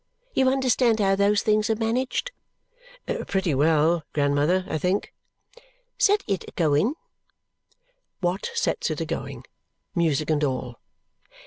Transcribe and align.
You 0.33 0.49
understand 0.49 0.99
how 0.99 1.15
those 1.15 1.43
things 1.43 1.69
are 1.69 1.75
managed?" 1.75 2.31
"Pretty 3.27 3.53
well, 3.53 4.01
grandmother, 4.13 4.65
I 4.67 4.79
think." 4.79 5.13
"Set 5.95 6.23
it 6.25 6.43
a 6.47 6.51
going." 6.53 6.95
Watt 8.19 8.49
sets 8.55 8.89
it 8.89 8.99
a 9.01 9.05
going 9.05 9.43
music 9.93 10.31
and 10.31 10.43
all. 10.43 10.79